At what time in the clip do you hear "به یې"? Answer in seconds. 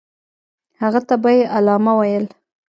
1.21-1.43